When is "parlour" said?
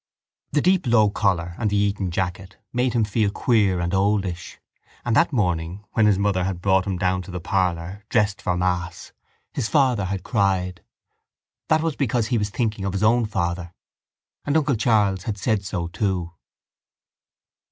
7.39-8.03